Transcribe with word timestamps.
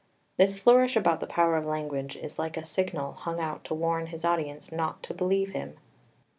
This 0.35 0.57
flourish 0.57 0.95
about 0.95 1.19
the 1.19 1.27
power 1.27 1.55
of 1.57 1.63
language 1.67 2.15
is 2.17 2.39
like 2.39 2.57
a 2.57 2.63
signal 2.63 3.11
hung 3.11 3.39
out 3.39 3.63
to 3.65 3.75
warn 3.75 4.07
his 4.07 4.25
audience 4.25 4.71
not 4.71 5.03
to 5.03 5.13
believe 5.13 5.51
him. 5.51 5.77